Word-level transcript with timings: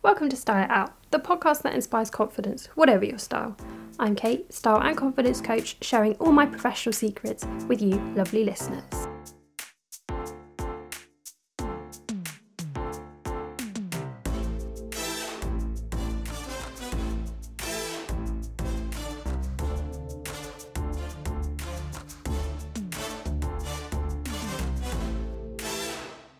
Welcome 0.00 0.28
to 0.28 0.36
Style 0.36 0.62
It 0.62 0.70
Out, 0.70 0.92
the 1.10 1.18
podcast 1.18 1.62
that 1.62 1.74
inspires 1.74 2.08
confidence, 2.08 2.66
whatever 2.76 3.04
your 3.04 3.18
style. 3.18 3.56
I'm 3.98 4.14
Kate, 4.14 4.52
style 4.54 4.80
and 4.80 4.96
confidence 4.96 5.40
coach, 5.40 5.76
sharing 5.82 6.14
all 6.14 6.30
my 6.30 6.46
professional 6.46 6.92
secrets 6.92 7.44
with 7.66 7.82
you, 7.82 7.96
lovely 8.14 8.44
listeners. 8.44 8.84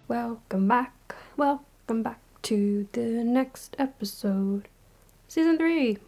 Welcome 0.07 0.69
back, 0.69 1.17
welcome 1.37 2.05
back 2.05 2.21
to 2.49 2.89
the 2.93 3.03
next 3.03 3.77
episode. 3.79 4.69
Season 5.29 5.59
3. 5.59 5.99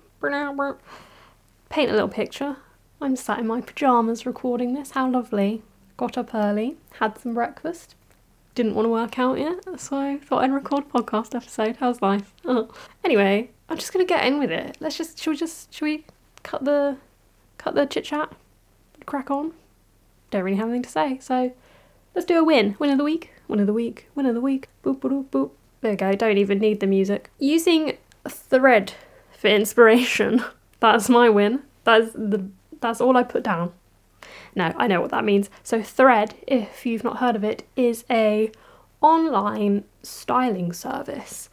Paint 1.69 1.91
a 1.91 1.93
little 1.93 2.09
picture. 2.09 2.57
I'm 2.99 3.15
sat 3.15 3.41
in 3.41 3.47
my 3.47 3.61
pyjamas 3.61 4.25
recording 4.25 4.73
this. 4.73 4.93
How 4.93 5.11
lovely. 5.11 5.63
Got 5.99 6.17
up 6.17 6.35
early, 6.35 6.79
had 6.93 7.19
some 7.19 7.35
breakfast. 7.35 7.95
Didn't 8.55 8.75
want 8.75 8.87
to 8.87 8.91
work 8.91 9.19
out 9.19 9.39
yet, 9.39 9.79
so 9.79 9.99
I 9.99 10.17
thought 10.17 10.43
I'd 10.43 10.51
record 10.51 10.85
a 10.85 10.99
podcast 10.99 11.35
episode. 11.35 11.77
How's 11.77 12.01
life? 12.01 12.33
anyway, 13.05 13.51
I'm 13.69 13.77
just 13.77 13.93
gonna 13.93 14.07
get 14.07 14.25
in 14.25 14.39
with 14.39 14.51
it. 14.51 14.79
Let's 14.81 14.97
just 14.97 15.23
should 15.23 15.33
we 15.33 15.37
just 15.37 15.75
should 15.75 15.85
we 15.85 16.07
cut 16.43 16.65
the 16.65 16.97
cut 17.59 17.75
the 17.75 17.85
chit 17.85 18.05
chat? 18.05 18.33
Crack 19.05 19.31
on. 19.31 19.53
Don't 20.31 20.45
really 20.45 20.57
have 20.57 20.69
anything 20.69 20.85
to 20.85 20.89
say, 20.89 21.19
so 21.21 21.53
let's 22.15 22.27
do 22.27 22.39
a 22.39 22.45
win. 22.45 22.77
Win 22.79 22.89
of 22.89 22.97
the 22.97 23.05
week. 23.05 23.31
Win 23.47 23.61
of 23.61 23.67
the 23.67 23.75
week. 23.75 24.09
Win 24.15 24.25
of 24.25 24.35
the 24.35 24.41
week. 24.41 24.69
Boop 24.83 25.01
boop 25.01 25.27
boop. 25.27 25.51
There 25.81 25.93
we 25.93 25.97
go. 25.97 26.15
Don't 26.15 26.39
even 26.39 26.59
need 26.59 26.81
the 26.81 26.87
music. 26.87 27.31
Using 27.39 27.97
Thread 28.29 28.93
for 29.37 29.49
inspiration. 29.49 30.45
That's 30.81 31.09
my 31.09 31.29
win. 31.29 31.63
That's 31.85 32.13
the 32.13 32.47
that's 32.81 33.01
all 33.01 33.17
I 33.17 33.23
put 33.23 33.43
down. 33.43 33.73
No, 34.55 34.73
I 34.77 34.87
know 34.87 35.03
what 35.03 35.11
that 35.11 35.25
means. 35.25 35.51
So 35.63 35.83
Thread, 35.83 36.35
if 36.47 36.87
you've 36.87 37.05
not 37.05 37.19
heard 37.19 37.37
of 37.37 37.45
it, 37.45 37.67
is 37.77 38.05
a 38.11 38.51
online 39.03 39.85
styling 40.03 40.73
service. 40.73 41.51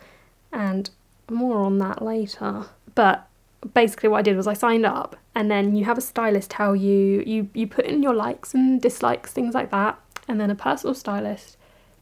And 0.53 0.89
more 1.29 1.59
on 1.59 1.79
that 1.79 2.01
later. 2.01 2.67
But 2.95 3.27
basically 3.73 4.09
what 4.09 4.19
I 4.19 4.21
did 4.21 4.37
was 4.37 4.47
I 4.47 4.53
signed 4.53 4.85
up 4.85 5.17
and 5.35 5.51
then 5.51 5.75
you 5.75 5.83
have 5.85 5.97
a 5.97 6.01
stylist 6.01 6.51
tell 6.51 6.75
you 6.75 7.23
you 7.25 7.49
you 7.53 7.67
put 7.67 7.85
in 7.85 8.03
your 8.03 8.13
likes 8.13 8.53
and 8.53 8.81
dislikes, 8.81 9.31
things 9.31 9.53
like 9.53 9.71
that, 9.71 9.99
and 10.27 10.39
then 10.39 10.49
a 10.49 10.55
personal 10.55 10.93
stylist 10.93 11.57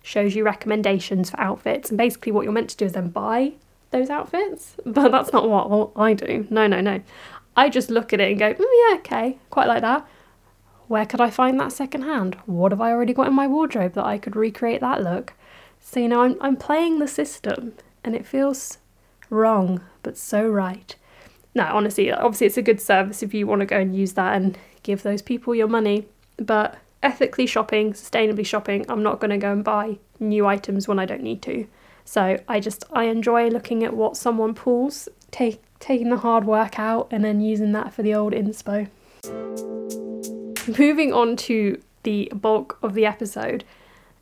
shows 0.05 0.35
you 0.35 0.43
recommendations 0.43 1.31
for 1.31 1.39
outfits 1.39 1.89
and 1.89 1.97
basically 1.97 2.31
what 2.31 2.43
you're 2.43 2.53
meant 2.53 2.69
to 2.69 2.77
do 2.77 2.85
is 2.85 2.93
then 2.93 3.09
buy 3.09 3.53
those 3.89 4.09
outfits. 4.09 4.75
But 4.85 5.11
that's 5.11 5.33
not 5.33 5.49
what 5.49 5.91
I 5.95 6.13
do. 6.13 6.45
No, 6.49 6.67
no, 6.67 6.79
no. 6.79 7.01
I 7.57 7.69
just 7.69 7.89
look 7.89 8.13
at 8.13 8.19
it 8.19 8.29
and 8.29 8.39
go, 8.39 8.53
mm, 8.53 8.59
yeah, 8.59 8.97
okay, 8.97 9.39
quite 9.49 9.67
like 9.67 9.81
that. 9.81 10.07
Where 10.87 11.05
could 11.07 11.21
I 11.21 11.31
find 11.31 11.59
that 11.59 11.71
secondhand? 11.71 12.35
What 12.45 12.71
have 12.71 12.81
I 12.81 12.91
already 12.91 13.13
got 13.13 13.27
in 13.27 13.33
my 13.33 13.47
wardrobe 13.47 13.93
that 13.93 14.05
I 14.05 14.19
could 14.19 14.35
recreate 14.35 14.81
that 14.81 15.01
look? 15.01 15.33
So, 15.79 15.99
you 15.99 16.09
know, 16.09 16.21
I'm, 16.21 16.37
I'm 16.39 16.57
playing 16.57 16.99
the 16.99 17.07
system 17.07 17.73
and 18.03 18.15
it 18.15 18.27
feels 18.27 18.77
wrong, 19.31 19.81
but 20.03 20.17
so 20.17 20.47
right. 20.47 20.95
No, 21.55 21.63
honestly, 21.63 22.11
obviously, 22.11 22.47
it's 22.47 22.57
a 22.57 22.61
good 22.61 22.81
service 22.81 23.23
if 23.23 23.33
you 23.33 23.47
want 23.47 23.61
to 23.61 23.65
go 23.65 23.79
and 23.79 23.95
use 23.95 24.13
that 24.13 24.35
and 24.35 24.57
give 24.83 25.01
those 25.01 25.23
people 25.23 25.55
your 25.55 25.67
money. 25.67 26.05
But 26.37 26.77
ethically 27.05 27.45
shopping, 27.45 27.93
sustainably 27.93 28.45
shopping, 28.45 28.83
I'm 28.89 29.03
not 29.03 29.19
going 29.19 29.29
to 29.29 29.37
go 29.37 29.51
and 29.51 29.63
buy 29.63 29.99
new 30.19 30.47
items 30.47 30.87
when 30.87 30.97
I 30.97 31.05
don't 31.05 31.21
need 31.21 31.41
to. 31.43 31.67
So 32.03 32.37
I 32.47 32.59
just 32.59 32.83
I 32.91 33.05
enjoy 33.05 33.49
looking 33.49 33.83
at 33.83 33.95
what 33.95 34.17
someone 34.17 34.55
pulls, 34.55 35.07
take 35.31 35.61
taking 35.79 36.09
the 36.09 36.17
hard 36.17 36.45
work 36.45 36.79
out 36.79 37.07
and 37.11 37.23
then 37.23 37.41
using 37.41 37.71
that 37.73 37.93
for 37.93 38.01
the 38.01 38.15
old 38.15 38.33
inspo. 38.33 38.89
Moving 40.79 41.13
on 41.13 41.35
to 41.37 41.81
the 42.03 42.31
bulk 42.33 42.79
of 42.81 42.95
the 42.95 43.05
episode, 43.05 43.63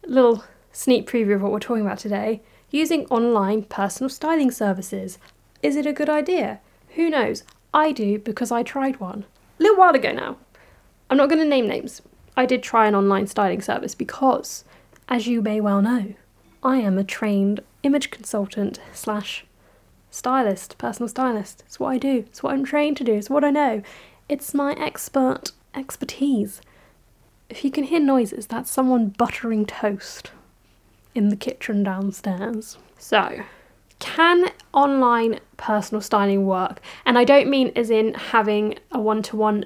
a 0.05 0.09
little 0.09 0.43
sneak 0.73 1.09
preview 1.09 1.35
of 1.35 1.41
what 1.41 1.53
we're 1.53 1.59
talking 1.59 1.85
about 1.85 1.99
today. 1.99 2.41
Using 2.69 3.05
online 3.05 3.63
personal 3.63 4.09
styling 4.09 4.51
services. 4.51 5.19
Is 5.61 5.75
it 5.75 5.85
a 5.85 5.93
good 5.93 6.09
idea? 6.09 6.59
Who 6.95 7.09
knows? 7.09 7.43
I 7.73 7.91
do 7.91 8.19
because 8.19 8.51
I 8.51 8.63
tried 8.63 8.99
one. 8.99 9.25
A 9.59 9.63
little 9.63 9.77
while 9.77 9.95
ago 9.95 10.11
now. 10.11 10.37
I'm 11.09 11.17
not 11.17 11.29
going 11.29 11.39
to 11.39 11.47
name 11.47 11.67
names. 11.67 12.01
I 12.35 12.45
did 12.45 12.63
try 12.63 12.87
an 12.87 12.95
online 12.95 13.27
styling 13.27 13.61
service 13.61 13.95
because, 13.95 14.63
as 15.07 15.27
you 15.27 15.41
may 15.41 15.61
well 15.61 15.81
know, 15.81 16.13
I 16.63 16.77
am 16.77 16.97
a 16.97 17.03
trained 17.03 17.61
image 17.83 18.09
consultant 18.09 18.79
slash 18.93 19.45
stylist, 20.09 20.77
personal 20.77 21.09
stylist. 21.09 21.63
It's 21.65 21.79
what 21.79 21.89
I 21.89 21.97
do. 21.97 22.25
It's 22.27 22.41
what 22.41 22.53
I'm 22.53 22.63
trained 22.63 22.97
to 22.97 23.03
do. 23.03 23.13
It's 23.13 23.29
what 23.29 23.43
I 23.43 23.51
know. 23.51 23.81
It's 24.29 24.53
my 24.53 24.73
expert 24.73 25.51
expertise. 25.75 26.61
If 27.49 27.63
you 27.63 27.71
can 27.71 27.83
hear 27.83 27.99
noises, 27.99 28.47
that's 28.47 28.71
someone 28.71 29.09
buttering 29.09 29.65
toast 29.65 30.31
in 31.13 31.29
the 31.29 31.35
kitchen 31.35 31.83
downstairs. 31.83 32.77
So, 32.97 33.43
can 33.99 34.49
online 34.73 35.39
personal 35.57 36.01
styling 36.01 36.45
work? 36.45 36.79
And 37.05 37.17
I 37.17 37.23
don't 37.23 37.49
mean 37.49 37.71
as 37.75 37.89
in 37.89 38.13
having 38.13 38.75
a 38.91 38.99
one 38.99 39.21
to 39.23 39.35
one 39.35 39.65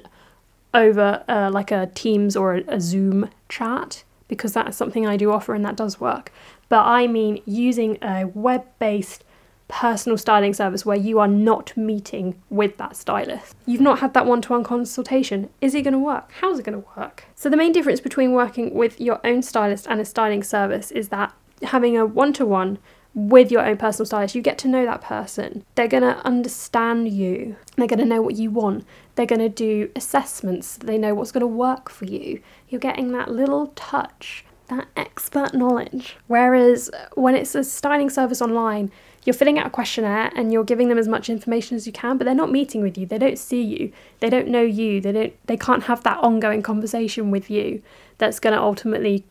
over 0.77 1.23
uh, 1.27 1.49
like 1.51 1.71
a 1.71 1.87
Teams 1.93 2.37
or 2.37 2.55
a, 2.55 2.63
a 2.67 2.79
Zoom 2.79 3.29
chat, 3.49 4.03
because 4.29 4.53
that's 4.53 4.77
something 4.77 5.05
I 5.05 5.17
do 5.17 5.31
offer 5.31 5.53
and 5.53 5.65
that 5.65 5.75
does 5.75 5.99
work. 5.99 6.31
But 6.69 6.85
I 6.85 7.07
mean 7.07 7.41
using 7.45 7.97
a 8.01 8.25
web 8.25 8.65
based 8.79 9.23
personal 9.67 10.17
styling 10.17 10.53
service 10.53 10.85
where 10.85 10.97
you 10.97 11.19
are 11.19 11.27
not 11.27 11.75
meeting 11.75 12.41
with 12.49 12.77
that 12.77 12.95
stylist. 12.95 13.55
You've 13.65 13.81
not 13.81 13.99
had 13.99 14.13
that 14.13 14.25
one 14.25 14.41
to 14.43 14.53
one 14.53 14.63
consultation. 14.63 15.49
Is 15.59 15.75
it 15.75 15.81
going 15.81 15.93
to 15.93 15.99
work? 15.99 16.31
How's 16.39 16.59
it 16.59 16.63
going 16.63 16.81
to 16.81 16.87
work? 16.95 17.25
So, 17.35 17.49
the 17.49 17.57
main 17.57 17.71
difference 17.71 17.99
between 17.99 18.31
working 18.31 18.73
with 18.73 18.99
your 19.01 19.19
own 19.25 19.41
stylist 19.41 19.87
and 19.89 19.99
a 19.99 20.05
styling 20.05 20.43
service 20.43 20.91
is 20.91 21.09
that 21.09 21.33
having 21.63 21.97
a 21.97 22.05
one 22.05 22.33
to 22.33 22.45
one 22.45 22.77
with 23.17 23.51
your 23.51 23.65
own 23.65 23.77
personal 23.77 24.05
stylist, 24.05 24.35
you 24.35 24.43
get 24.43 24.59
to 24.59 24.67
know 24.67 24.85
that 24.85 25.01
person. 25.01 25.65
They're 25.73 25.87
going 25.87 26.03
to 26.03 26.23
understand 26.23 27.09
you. 27.09 27.55
They're 27.75 27.87
going 27.87 27.97
to 27.97 28.05
know 28.05 28.21
what 28.21 28.35
you 28.35 28.51
want. 28.51 28.85
They're 29.15 29.25
going 29.25 29.41
to 29.41 29.49
do 29.49 29.89
assessments. 29.95 30.77
They 30.77 30.99
know 30.99 31.15
what's 31.15 31.31
going 31.31 31.41
to 31.41 31.47
work 31.47 31.89
for 31.89 32.05
you. 32.05 32.43
You're 32.69 32.79
getting 32.79 33.13
that 33.13 33.31
little 33.31 33.73
touch, 33.75 34.45
that 34.67 34.89
expert 34.95 35.55
knowledge. 35.55 36.15
Whereas 36.27 36.91
when 37.15 37.33
it's 37.33 37.55
a 37.55 37.63
styling 37.63 38.11
service 38.11 38.39
online, 38.39 38.91
you're 39.25 39.33
filling 39.33 39.57
out 39.57 39.65
a 39.65 39.71
questionnaire 39.71 40.31
and 40.35 40.53
you're 40.53 40.63
giving 40.63 40.87
them 40.87 40.99
as 40.99 41.07
much 41.07 41.27
information 41.27 41.75
as 41.75 41.87
you 41.87 41.93
can, 41.93 42.19
but 42.19 42.25
they're 42.25 42.35
not 42.35 42.51
meeting 42.51 42.83
with 42.83 42.99
you. 42.99 43.07
They 43.07 43.17
don't 43.17 43.39
see 43.39 43.63
you. 43.63 43.91
They 44.19 44.29
don't 44.29 44.47
know 44.47 44.61
you. 44.61 45.01
They 45.01 45.11
don't 45.11 45.47
they 45.47 45.57
can't 45.57 45.83
have 45.83 46.03
that 46.03 46.19
ongoing 46.19 46.61
conversation 46.61 47.31
with 47.31 47.49
you 47.49 47.81
that's 48.19 48.39
going 48.39 48.55
to 48.55 48.61
ultimately 48.61 49.25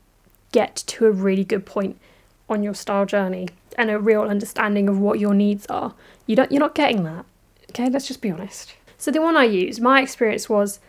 get 0.50 0.74
to 0.88 1.06
a 1.06 1.12
really 1.12 1.44
good 1.44 1.64
point 1.64 2.00
on 2.48 2.62
your 2.62 2.74
style 2.74 3.06
journey 3.06 3.48
and 3.76 3.90
a 3.90 3.98
real 3.98 4.22
understanding 4.22 4.88
of 4.88 4.98
what 4.98 5.18
your 5.18 5.34
needs 5.34 5.66
are. 5.66 5.94
You 6.26 6.36
don't 6.36 6.50
you're 6.50 6.60
not 6.60 6.74
getting 6.74 7.04
that. 7.04 7.24
Okay, 7.70 7.88
let's 7.90 8.06
just 8.06 8.22
be 8.22 8.30
honest. 8.30 8.74
So 8.98 9.10
the 9.10 9.20
one 9.20 9.36
I 9.36 9.44
used, 9.44 9.80
my 9.80 10.00
experience 10.00 10.48
was 10.48 10.80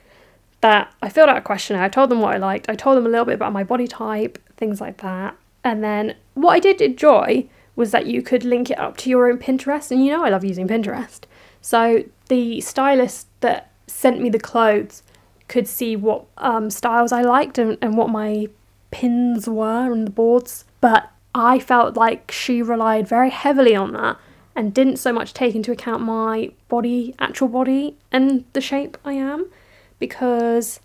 that 0.61 0.93
I 1.01 1.09
filled 1.09 1.29
out 1.29 1.37
a 1.37 1.41
questionnaire, 1.41 1.83
I 1.83 1.89
told 1.89 2.09
them 2.09 2.21
what 2.21 2.33
I 2.33 2.37
liked, 2.37 2.69
I 2.69 2.75
told 2.75 2.97
them 2.97 3.05
a 3.05 3.09
little 3.09 3.25
bit 3.25 3.35
about 3.35 3.53
my 3.53 3.63
body 3.63 3.87
type, 3.87 4.39
things 4.55 4.79
like 4.81 4.97
that. 5.01 5.35
And 5.63 5.83
then 5.83 6.15
what 6.33 6.53
I 6.53 6.59
did 6.59 6.81
enjoy 6.81 7.47
was 7.75 7.91
that 7.91 8.07
you 8.07 8.21
could 8.21 8.43
link 8.43 8.71
it 8.71 8.79
up 8.79 8.97
to 8.97 9.09
your 9.09 9.29
own 9.29 9.37
Pinterest, 9.37 9.91
and 9.91 10.03
you 10.03 10.11
know 10.11 10.23
I 10.23 10.29
love 10.29 10.43
using 10.43 10.67
Pinterest. 10.67 11.21
So 11.61 12.05
the 12.29 12.61
stylist 12.61 13.27
that 13.41 13.71
sent 13.85 14.19
me 14.21 14.29
the 14.29 14.39
clothes 14.39 15.03
could 15.47 15.67
see 15.67 15.95
what 15.95 16.25
um, 16.37 16.69
styles 16.69 17.11
I 17.11 17.21
liked 17.21 17.57
and, 17.57 17.77
and 17.81 17.97
what 17.97 18.09
my 18.09 18.47
pins 18.91 19.47
were 19.47 19.91
and 19.91 20.07
the 20.07 20.11
boards. 20.11 20.65
But 20.81 21.11
I 21.37 21.59
felt 21.59 21.95
like 21.95 22.31
she 22.31 22.61
relied 22.61 23.07
very 23.07 23.29
heavily 23.29 23.75
on 23.75 23.93
that 23.93 24.17
and 24.55 24.73
didn't 24.73 24.97
so 24.97 25.13
much 25.13 25.33
take 25.33 25.53
into 25.53 25.71
account 25.71 26.01
my 26.01 26.51
body, 26.67 27.13
actual 27.19 27.47
body, 27.47 27.95
and 28.11 28.43
the 28.53 28.61
shape 28.61 28.97
I 29.05 29.13
am 29.13 29.47
because 29.99 30.79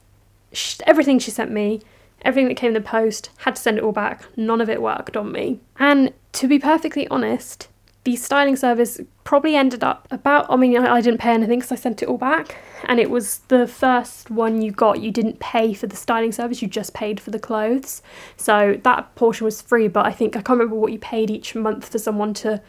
she, 0.52 0.78
everything 0.86 1.18
she 1.18 1.30
sent 1.30 1.50
me, 1.50 1.80
everything 2.20 2.48
that 2.48 2.58
came 2.58 2.68
in 2.68 2.74
the 2.74 2.80
post, 2.82 3.30
had 3.38 3.56
to 3.56 3.62
send 3.62 3.78
it 3.78 3.84
all 3.84 3.92
back. 3.92 4.24
None 4.36 4.60
of 4.60 4.68
it 4.68 4.82
worked 4.82 5.16
on 5.16 5.32
me. 5.32 5.60
And 5.78 6.12
to 6.32 6.46
be 6.46 6.58
perfectly 6.58 7.08
honest, 7.08 7.68
the 8.04 8.16
styling 8.16 8.56
service 8.56 9.00
probably 9.24 9.54
ended 9.54 9.84
up 9.84 10.08
about 10.10 10.46
i 10.50 10.56
mean 10.56 10.76
i 10.76 11.00
didn't 11.00 11.20
pay 11.20 11.30
anything 11.30 11.58
because 11.60 11.72
i 11.72 11.76
sent 11.76 12.02
it 12.02 12.08
all 12.08 12.18
back 12.18 12.56
and 12.84 12.98
it 12.98 13.10
was 13.10 13.38
the 13.48 13.66
first 13.66 14.30
one 14.30 14.60
you 14.60 14.70
got 14.70 15.00
you 15.00 15.10
didn't 15.10 15.38
pay 15.38 15.72
for 15.72 15.86
the 15.86 15.96
styling 15.96 16.32
service 16.32 16.62
you 16.62 16.68
just 16.68 16.94
paid 16.94 17.20
for 17.20 17.30
the 17.30 17.38
clothes. 17.38 18.02
So 18.36 18.80
that 18.82 19.14
portion 19.14 19.44
was 19.44 19.62
free 19.62 19.88
but 19.88 20.06
i 20.06 20.12
think 20.12 20.36
i 20.36 20.42
can't 20.42 20.58
remember 20.58 20.76
what 20.76 20.92
you 20.92 20.98
paid 20.98 21.30
each 21.30 21.54
month 21.54 21.88
for 21.90 21.98
someone 21.98 22.34
to 22.34 22.60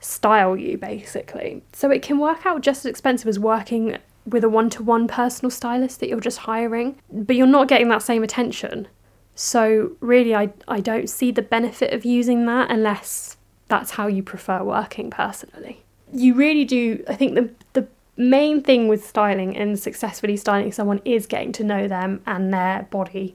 style 0.00 0.56
you 0.56 0.76
basically. 0.76 1.62
So 1.72 1.90
it 1.90 2.02
can 2.02 2.18
work 2.18 2.44
out 2.44 2.60
just 2.60 2.80
as 2.84 2.90
expensive 2.90 3.28
as 3.28 3.38
working 3.38 3.98
with 4.26 4.42
a 4.42 4.48
one-to-one 4.48 5.06
personal 5.06 5.50
stylist 5.50 6.00
that 6.00 6.08
you're 6.08 6.20
just 6.20 6.38
hiring 6.38 6.96
but 7.12 7.36
you're 7.36 7.46
not 7.46 7.68
getting 7.68 7.88
that 7.88 8.02
same 8.02 8.22
attention. 8.24 8.88
So 9.36 9.92
really 10.00 10.34
i, 10.34 10.52
I 10.66 10.80
don't 10.80 11.08
see 11.08 11.30
the 11.30 11.42
benefit 11.42 11.92
of 11.92 12.04
using 12.04 12.46
that 12.46 12.70
unless 12.70 13.36
that's 13.72 13.92
how 13.92 14.06
you 14.06 14.22
prefer 14.22 14.62
working 14.62 15.08
personally. 15.08 15.82
You 16.12 16.34
really 16.34 16.66
do, 16.66 17.02
I 17.08 17.14
think 17.14 17.34
the, 17.34 17.48
the 17.72 17.88
main 18.18 18.60
thing 18.60 18.86
with 18.86 19.02
styling 19.02 19.56
and 19.56 19.78
successfully 19.78 20.36
styling 20.36 20.72
someone 20.72 21.00
is 21.06 21.24
getting 21.24 21.52
to 21.52 21.64
know 21.64 21.88
them 21.88 22.20
and 22.26 22.52
their 22.52 22.82
body. 22.90 23.34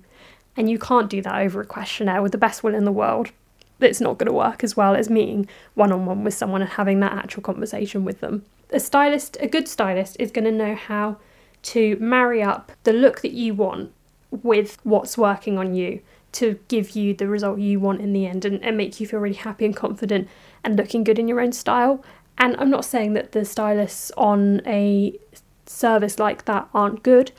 And 0.56 0.70
you 0.70 0.78
can't 0.78 1.10
do 1.10 1.24
that 1.24 1.42
over 1.42 1.60
a 1.60 1.66
questionnaire 1.66 2.22
with 2.22 2.34
the 2.34 2.38
best 2.38 2.64
will 2.64 2.76
in 2.76 2.86
the 2.86 2.92
world. 2.92 3.32
It's 3.80 4.00
not 4.00 4.20
going 4.20 4.28
to 4.28 4.32
work 4.34 4.64
as 4.64 4.78
well 4.78 4.96
as 4.96 5.10
meeting 5.10 5.50
one 5.74 5.92
on 5.92 6.06
one 6.06 6.24
with 6.24 6.36
someone 6.36 6.62
and 6.62 6.70
having 6.70 7.00
that 7.00 7.14
actual 7.14 7.42
conversation 7.42 8.06
with 8.06 8.20
them. 8.20 8.46
A 8.70 8.80
stylist, 8.80 9.38
a 9.40 9.48
good 9.48 9.68
stylist, 9.68 10.18
is 10.20 10.30
going 10.30 10.46
to 10.46 10.52
know 10.52 10.76
how 10.76 11.18
to 11.64 11.98
marry 12.00 12.44
up 12.44 12.72
the 12.84 12.94
look 12.94 13.22
that 13.22 13.32
you 13.32 13.56
want 13.56 13.92
with 14.30 14.78
what's 14.84 15.18
working 15.18 15.58
on 15.58 15.74
you 15.74 16.02
to 16.34 16.60
give 16.68 16.92
you 16.92 17.14
the 17.14 17.28
result 17.28 17.60
you 17.60 17.80
want 17.80 18.02
in 18.02 18.14
the 18.14 18.26
end 18.26 18.46
and, 18.46 18.64
and 18.64 18.78
make 18.78 19.00
you 19.00 19.08
feel 19.08 19.20
really 19.20 19.36
happy 19.36 19.66
and 19.66 19.76
confident 19.76 20.28
and 20.64 20.76
looking 20.76 21.04
good 21.04 21.20
in 21.20 21.28
your 21.28 21.40
own 21.40 21.52
style. 21.52 22.04
And 22.38 22.56
I'm 22.58 22.70
not 22.70 22.86
saying 22.86 23.14
that 23.14 23.32
the 23.32 23.46
stylists 23.46 24.12
on 24.18 24.62
a 24.66 25.18
service 25.66 26.20
like 26.20 26.46
that 26.46 26.68
aren't 26.74 27.04
good, 27.04 27.32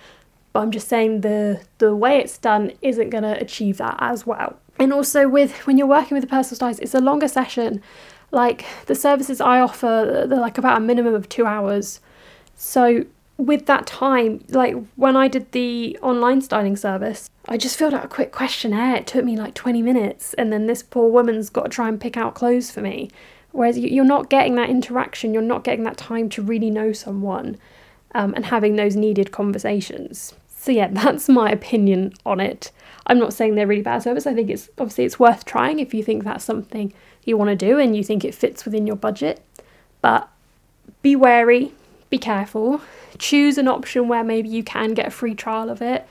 but 0.53 0.61
I'm 0.61 0.71
just 0.71 0.89
saying 0.89 1.21
the 1.21 1.63
the 1.79 1.95
way 1.95 2.19
it's 2.19 2.39
done 2.39 2.73
isn't 2.83 3.11
going 3.11 3.23
to 3.23 3.41
achieve 3.41 3.79
that 3.79 3.97
as 4.01 4.27
well. 4.27 4.59
And 4.79 4.93
also 4.93 5.29
with 5.29 5.67
when 5.67 5.79
you're 5.79 5.87
working 5.87 6.17
with 6.17 6.25
a 6.25 6.29
personal 6.29 6.57
stylist, 6.57 6.81
it's 6.81 6.95
a 6.95 7.01
longer 7.01 7.29
session. 7.29 7.83
Like 8.31 8.67
the 8.87 8.95
services 8.95 9.41
I 9.41 9.61
offer, 9.61 10.27
they're 10.29 10.41
like 10.41 10.59
about 10.59 10.77
a 10.77 10.81
minimum 10.81 11.15
of 11.15 11.29
two 11.29 11.47
hours. 11.47 12.01
So 12.57 13.05
with 13.39 13.67
that 13.67 13.87
time, 13.87 14.45
like 14.49 14.75
when 14.97 15.17
I 15.17 15.29
did 15.29 15.53
the 15.53 15.97
online 16.03 16.43
styling 16.43 16.77
service, 16.77 17.31
I 17.49 17.57
just 17.57 17.79
filled 17.79 17.95
out 17.95 18.05
a 18.05 18.09
quick 18.09 18.33
questionnaire. 18.33 18.97
It 18.97 19.07
took 19.07 19.25
me 19.25 19.37
like 19.37 19.55
20 19.55 19.81
minutes, 19.81 20.35
and 20.35 20.53
then 20.53 20.67
this 20.67 20.83
poor 20.83 21.09
woman's 21.09 21.49
got 21.49 21.63
to 21.63 21.69
try 21.71 21.89
and 21.89 22.01
pick 22.01 22.17
out 22.17 22.35
clothes 22.35 22.71
for 22.71 22.83
me. 22.83 23.11
Whereas 23.53 23.79
you're 23.79 24.05
not 24.05 24.29
getting 24.29 24.57
that 24.57 24.69
interaction, 24.69 25.33
you're 25.33 25.43
not 25.43 25.65
getting 25.65 25.85
that 25.85 25.97
time 25.97 26.29
to 26.31 26.43
really 26.43 26.69
know 26.69 26.93
someone 26.93 27.57
um, 28.15 28.35
and 28.35 28.47
having 28.47 28.77
those 28.77 28.97
needed 28.97 29.33
conversations. 29.33 30.35
So 30.49 30.73
yeah, 30.73 30.89
that's 30.93 31.29
my 31.29 31.51
opinion 31.51 32.13
on 32.27 32.41
it. 32.41 32.73
I'm 33.07 33.19
not 33.19 33.33
saying 33.33 33.55
they're 33.55 33.67
really 33.67 33.83
bad 33.83 34.03
service. 34.03 34.27
I 34.27 34.35
think 34.35 34.51
it's 34.51 34.69
obviously 34.77 35.05
it's 35.05 35.19
worth 35.19 35.45
trying 35.45 35.79
if 35.79 35.95
you 35.95 36.03
think 36.03 36.25
that's 36.25 36.45
something 36.45 36.93
you 37.25 37.37
want 37.37 37.51
to 37.51 37.57
do 37.57 37.79
and 37.79 37.97
you 37.97 38.03
think 38.03 38.25
it 38.25 38.35
fits 38.35 38.65
within 38.65 38.87
your 38.87 38.97
budget. 38.97 39.41
But 40.03 40.29
be 41.01 41.17
wary, 41.17 41.73
be 42.11 42.19
careful. 42.19 42.81
Choose 43.19 43.59
an 43.59 43.69
option 43.69 44.09
where 44.09 44.25
maybe 44.25 44.49
you 44.49 44.63
can 44.63 44.95
get 44.95 45.07
a 45.07 45.11
free 45.11 45.35
trial 45.35 45.71
of 45.71 45.83
it, 45.83 46.09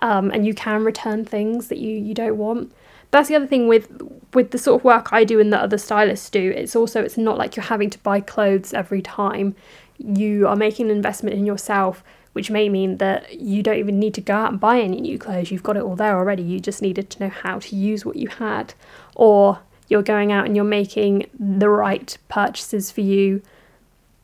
um, 0.00 0.30
and 0.30 0.46
you 0.46 0.54
can 0.54 0.84
return 0.84 1.24
things 1.24 1.68
that 1.68 1.78
you 1.78 1.90
you 1.90 2.14
don't 2.14 2.36
want. 2.36 2.72
That's 3.10 3.28
the 3.28 3.36
other 3.36 3.46
thing 3.46 3.68
with 3.68 3.88
with 4.32 4.50
the 4.50 4.58
sort 4.58 4.80
of 4.80 4.84
work 4.84 5.12
I 5.12 5.24
do 5.24 5.38
and 5.40 5.52
that 5.52 5.60
other 5.60 5.78
stylists 5.78 6.30
do. 6.30 6.50
It's 6.50 6.74
also 6.74 7.02
it's 7.02 7.16
not 7.16 7.38
like 7.38 7.56
you're 7.56 7.64
having 7.64 7.90
to 7.90 7.98
buy 7.98 8.20
clothes 8.20 8.74
every 8.74 9.02
time. 9.02 9.54
You 9.98 10.48
are 10.48 10.56
making 10.56 10.86
an 10.86 10.96
investment 10.96 11.36
in 11.36 11.46
yourself, 11.46 12.02
which 12.32 12.50
may 12.50 12.68
mean 12.68 12.96
that 12.98 13.40
you 13.40 13.62
don't 13.62 13.78
even 13.78 14.00
need 14.00 14.14
to 14.14 14.20
go 14.20 14.34
out 14.34 14.50
and 14.50 14.60
buy 14.60 14.80
any 14.80 15.00
new 15.00 15.18
clothes. 15.18 15.50
You've 15.50 15.62
got 15.62 15.76
it 15.76 15.82
all 15.82 15.94
there 15.94 16.16
already. 16.16 16.42
You 16.42 16.58
just 16.58 16.82
needed 16.82 17.10
to 17.10 17.20
know 17.24 17.28
how 17.28 17.60
to 17.60 17.76
use 17.76 18.04
what 18.04 18.16
you 18.16 18.28
had, 18.28 18.74
or 19.14 19.60
you're 19.88 20.02
going 20.02 20.32
out 20.32 20.46
and 20.46 20.56
you're 20.56 20.64
making 20.64 21.26
the 21.38 21.68
right 21.68 22.16
purchases 22.28 22.90
for 22.90 23.02
you 23.02 23.42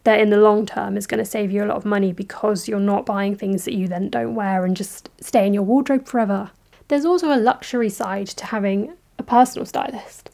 that 0.05 0.21
in 0.21 0.31
the 0.31 0.39
long 0.39 0.67
term 0.67 0.97
is 0.97 1.07
going 1.07 1.19
to 1.19 1.25
save 1.25 1.51
you 1.51 1.65
a 1.65 1.67
lot 1.67 1.77
of 1.77 1.85
money 1.85 2.13
because 2.13 2.69
you're 2.69 2.81
not 2.81 3.07
buying 3.07 3.35
things 3.37 3.65
that 3.65 3.75
you 3.75 3.89
then 3.89 4.09
don't 4.09 4.35
wear 4.35 4.65
and 4.65 4.77
just 4.77 5.11
stay 5.21 5.47
in 5.47 5.55
your 5.55 5.63
wardrobe 5.63 6.07
forever. 6.07 6.51
There's 6.89 7.05
also 7.05 7.33
a 7.33 7.39
luxury 7.39 7.91
side 7.91 8.29
to 8.29 8.47
having 8.47 8.95
a 9.19 9.23
personal 9.23 9.67
stylist 9.67 10.31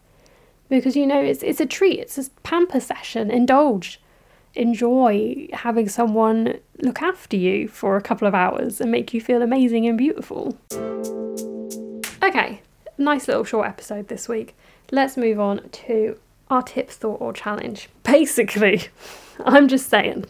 because 0.68 0.96
you 0.96 1.06
know 1.06 1.20
it's 1.20 1.42
it's 1.42 1.60
a 1.60 1.66
treat, 1.66 2.00
it's 2.00 2.18
a 2.18 2.30
pamper 2.42 2.80
session, 2.80 3.30
indulge, 3.30 4.00
enjoy 4.54 5.48
having 5.52 5.88
someone 5.88 6.58
look 6.80 7.02
after 7.02 7.36
you 7.36 7.68
for 7.68 7.96
a 7.96 8.02
couple 8.02 8.26
of 8.26 8.34
hours 8.34 8.80
and 8.80 8.90
make 8.90 9.12
you 9.12 9.20
feel 9.20 9.42
amazing 9.42 9.86
and 9.86 9.98
beautiful. 9.98 10.56
Okay, 12.22 12.62
nice 12.98 13.28
little 13.28 13.44
short 13.44 13.68
episode 13.68 14.08
this 14.08 14.28
week. 14.28 14.56
Let's 14.90 15.16
move 15.16 15.38
on 15.40 15.68
to 15.68 16.18
our 16.50 16.62
tip, 16.62 16.90
thought, 16.90 17.20
or 17.20 17.32
challenge. 17.32 17.88
Basically, 18.02 18.88
I'm 19.44 19.68
just 19.68 19.88
saying, 19.88 20.26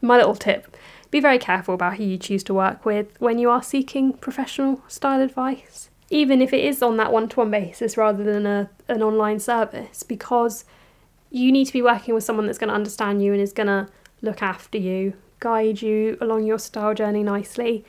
my 0.00 0.16
little 0.16 0.34
tip 0.34 0.76
be 1.10 1.20
very 1.20 1.38
careful 1.38 1.74
about 1.74 1.96
who 1.96 2.04
you 2.04 2.18
choose 2.18 2.42
to 2.44 2.54
work 2.54 2.84
with 2.84 3.08
when 3.20 3.38
you 3.38 3.48
are 3.50 3.62
seeking 3.62 4.12
professional 4.12 4.82
style 4.88 5.20
advice, 5.20 5.88
even 6.10 6.42
if 6.42 6.52
it 6.52 6.64
is 6.64 6.82
on 6.82 6.96
that 6.96 7.12
one 7.12 7.28
to 7.28 7.36
one 7.40 7.50
basis 7.50 7.96
rather 7.96 8.24
than 8.24 8.44
a, 8.46 8.68
an 8.88 9.02
online 9.02 9.38
service, 9.38 10.02
because 10.02 10.64
you 11.30 11.52
need 11.52 11.66
to 11.66 11.72
be 11.72 11.82
working 11.82 12.14
with 12.14 12.24
someone 12.24 12.46
that's 12.46 12.58
going 12.58 12.68
to 12.68 12.74
understand 12.74 13.22
you 13.22 13.32
and 13.32 13.40
is 13.40 13.52
going 13.52 13.66
to 13.66 13.88
look 14.20 14.42
after 14.42 14.78
you, 14.78 15.14
guide 15.40 15.80
you 15.80 16.16
along 16.20 16.44
your 16.44 16.58
style 16.58 16.94
journey 16.94 17.22
nicely. 17.22 17.84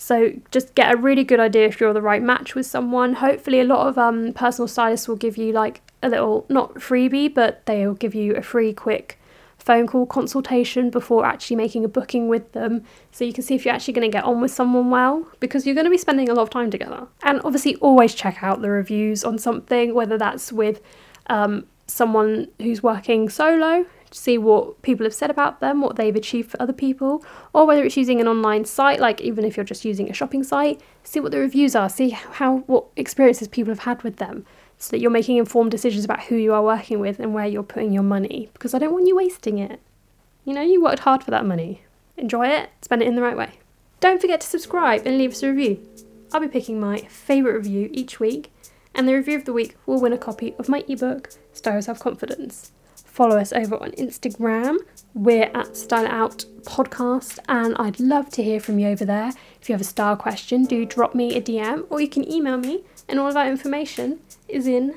So 0.00 0.32
just 0.50 0.74
get 0.74 0.94
a 0.94 0.96
really 0.96 1.24
good 1.24 1.40
idea 1.40 1.66
if 1.66 1.78
you're 1.78 1.92
the 1.92 2.00
right 2.00 2.22
match 2.22 2.54
with 2.54 2.64
someone. 2.64 3.12
Hopefully, 3.12 3.60
a 3.60 3.64
lot 3.64 3.86
of 3.86 3.98
um, 3.98 4.32
personal 4.32 4.66
stylists 4.66 5.06
will 5.06 5.16
give 5.16 5.36
you 5.36 5.52
like 5.52 5.82
a 6.02 6.08
little 6.08 6.46
not 6.48 6.76
freebie, 6.76 7.32
but 7.32 7.66
they'll 7.66 7.92
give 7.92 8.14
you 8.14 8.34
a 8.34 8.40
free 8.40 8.72
quick 8.72 9.20
phone 9.58 9.86
call 9.86 10.06
consultation 10.06 10.88
before 10.88 11.26
actually 11.26 11.56
making 11.56 11.84
a 11.84 11.88
booking 11.88 12.28
with 12.28 12.50
them 12.52 12.82
so 13.12 13.26
you 13.26 13.32
can 13.34 13.44
see 13.44 13.54
if 13.54 13.66
you're 13.66 13.74
actually 13.74 13.92
going 13.92 14.10
to 14.10 14.16
get 14.16 14.24
on 14.24 14.40
with 14.40 14.50
someone 14.50 14.88
well 14.88 15.28
because 15.38 15.66
you're 15.66 15.74
going 15.74 15.84
to 15.84 15.90
be 15.90 15.98
spending 15.98 16.30
a 16.30 16.32
lot 16.32 16.44
of 16.44 16.50
time 16.50 16.70
together. 16.70 17.06
And 17.22 17.42
obviously, 17.44 17.76
always 17.76 18.14
check 18.14 18.42
out 18.42 18.62
the 18.62 18.70
reviews 18.70 19.22
on 19.22 19.36
something, 19.36 19.92
whether 19.92 20.16
that's 20.16 20.50
with 20.50 20.80
um, 21.26 21.66
someone 21.86 22.48
who's 22.58 22.82
working 22.82 23.28
solo 23.28 23.84
see 24.10 24.38
what 24.38 24.80
people 24.82 25.04
have 25.04 25.14
said 25.14 25.30
about 25.30 25.60
them, 25.60 25.80
what 25.80 25.96
they've 25.96 26.16
achieved 26.16 26.50
for 26.50 26.60
other 26.60 26.72
people, 26.72 27.24
or 27.52 27.66
whether 27.66 27.84
it's 27.84 27.96
using 27.96 28.20
an 28.20 28.28
online 28.28 28.64
site, 28.64 29.00
like 29.00 29.20
even 29.20 29.44
if 29.44 29.56
you're 29.56 29.64
just 29.64 29.84
using 29.84 30.10
a 30.10 30.14
shopping 30.14 30.42
site, 30.42 30.80
see 31.02 31.20
what 31.20 31.32
the 31.32 31.38
reviews 31.38 31.74
are, 31.74 31.88
see 31.88 32.10
how 32.10 32.58
what 32.66 32.86
experiences 32.96 33.48
people 33.48 33.70
have 33.70 33.80
had 33.84 34.02
with 34.02 34.16
them, 34.16 34.44
so 34.78 34.90
that 34.90 35.00
you're 35.00 35.10
making 35.10 35.36
informed 35.36 35.70
decisions 35.70 36.04
about 36.04 36.24
who 36.24 36.36
you 36.36 36.52
are 36.52 36.62
working 36.62 37.00
with 37.00 37.20
and 37.20 37.34
where 37.34 37.46
you're 37.46 37.62
putting 37.62 37.92
your 37.92 38.02
money. 38.02 38.50
Because 38.52 38.74
I 38.74 38.78
don't 38.78 38.92
want 38.92 39.06
you 39.06 39.16
wasting 39.16 39.58
it. 39.58 39.80
You 40.44 40.54
know, 40.54 40.62
you 40.62 40.82
worked 40.82 41.00
hard 41.00 41.22
for 41.22 41.30
that 41.30 41.46
money. 41.46 41.82
Enjoy 42.16 42.48
it, 42.48 42.70
spend 42.82 43.02
it 43.02 43.08
in 43.08 43.14
the 43.14 43.22
right 43.22 43.36
way. 43.36 43.52
Don't 44.00 44.20
forget 44.20 44.40
to 44.40 44.46
subscribe 44.46 45.06
and 45.06 45.18
leave 45.18 45.32
us 45.32 45.42
a 45.42 45.48
review. 45.48 45.86
I'll 46.32 46.40
be 46.40 46.48
picking 46.48 46.80
my 46.80 47.00
favourite 47.02 47.56
review 47.56 47.90
each 47.92 48.18
week, 48.18 48.52
and 48.94 49.06
the 49.06 49.14
review 49.14 49.36
of 49.36 49.44
the 49.44 49.52
week 49.52 49.76
will 49.86 50.00
win 50.00 50.12
a 50.12 50.18
copy 50.18 50.54
of 50.58 50.68
my 50.68 50.84
ebook, 50.88 51.30
Style 51.52 51.82
Self 51.82 52.00
Confidence 52.00 52.72
follow 53.10 53.36
us 53.36 53.52
over 53.52 53.76
on 53.76 53.90
Instagram. 53.92 54.78
We're 55.14 55.50
at 55.54 55.76
Style 55.76 56.06
Out 56.06 56.44
Podcast, 56.62 57.38
and 57.48 57.74
I'd 57.76 58.00
love 58.00 58.30
to 58.30 58.42
hear 58.42 58.60
from 58.60 58.78
you 58.78 58.88
over 58.88 59.04
there. 59.04 59.32
If 59.60 59.68
you 59.68 59.72
have 59.74 59.80
a 59.80 59.84
style 59.84 60.16
question, 60.16 60.64
do 60.64 60.86
drop 60.86 61.14
me 61.14 61.36
a 61.36 61.42
DM 61.42 61.86
or 61.90 62.00
you 62.00 62.08
can 62.08 62.30
email 62.30 62.56
me, 62.56 62.82
and 63.08 63.18
all 63.18 63.28
of 63.28 63.34
that 63.34 63.48
information 63.48 64.20
is 64.48 64.66
in 64.66 64.94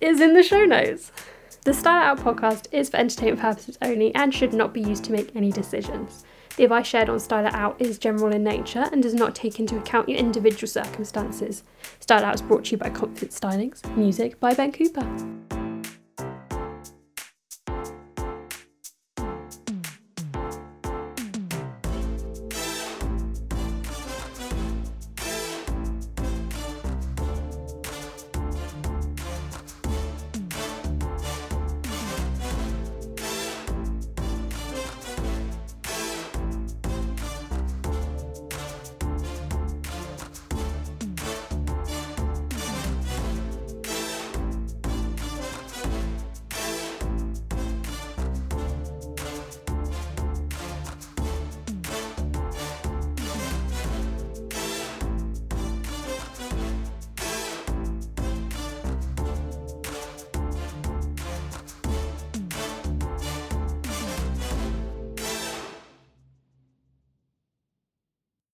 is 0.00 0.20
in 0.20 0.34
the 0.34 0.42
show 0.42 0.64
notes. 0.64 1.10
The 1.64 1.72
Style 1.72 2.02
Out 2.02 2.18
podcast 2.18 2.66
is 2.72 2.90
for 2.90 2.98
entertainment 2.98 3.40
purposes 3.40 3.78
only 3.80 4.14
and 4.14 4.34
should 4.34 4.52
not 4.52 4.74
be 4.74 4.82
used 4.82 5.04
to 5.04 5.12
make 5.12 5.34
any 5.34 5.50
decisions. 5.50 6.24
The 6.56 6.64
advice 6.64 6.86
shared 6.86 7.08
on 7.08 7.18
Style 7.18 7.46
Out 7.46 7.80
is 7.80 7.98
general 7.98 8.32
in 8.32 8.44
nature 8.44 8.86
and 8.92 9.02
does 9.02 9.14
not 9.14 9.34
take 9.34 9.58
into 9.58 9.78
account 9.78 10.08
your 10.08 10.18
individual 10.18 10.68
circumstances. 10.68 11.64
Style 12.00 12.24
Out 12.24 12.34
is 12.34 12.42
brought 12.42 12.66
to 12.66 12.72
you 12.72 12.76
by 12.76 12.90
Confident 12.90 13.32
Stylings, 13.32 13.96
music 13.96 14.38
by 14.38 14.52
Ben 14.52 14.70
Cooper. 14.72 15.43